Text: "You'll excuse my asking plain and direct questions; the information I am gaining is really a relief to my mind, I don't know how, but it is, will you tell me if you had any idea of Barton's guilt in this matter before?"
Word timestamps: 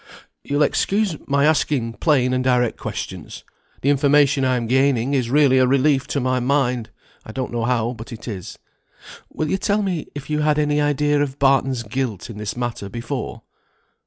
"You'll 0.43 0.63
excuse 0.63 1.15
my 1.27 1.45
asking 1.45 1.93
plain 1.93 2.33
and 2.33 2.43
direct 2.43 2.75
questions; 2.79 3.43
the 3.83 3.91
information 3.91 4.43
I 4.43 4.55
am 4.57 4.65
gaining 4.65 5.13
is 5.13 5.29
really 5.29 5.59
a 5.59 5.67
relief 5.67 6.07
to 6.07 6.19
my 6.19 6.39
mind, 6.39 6.89
I 7.23 7.31
don't 7.31 7.51
know 7.51 7.65
how, 7.65 7.93
but 7.93 8.11
it 8.11 8.27
is, 8.27 8.57
will 9.31 9.51
you 9.51 9.59
tell 9.59 9.83
me 9.83 10.07
if 10.15 10.27
you 10.27 10.39
had 10.39 10.57
any 10.57 10.81
idea 10.81 11.21
of 11.21 11.37
Barton's 11.37 11.83
guilt 11.83 12.31
in 12.31 12.39
this 12.39 12.57
matter 12.57 12.89
before?" 12.89 13.43